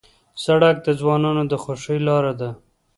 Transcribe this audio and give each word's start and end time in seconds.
سړک 0.43 0.75
د 0.85 0.87
ځوانانو 0.99 1.43
د 1.51 1.53
خوښۍ 1.63 1.99
لاره 2.07 2.33
ده. 2.39 2.49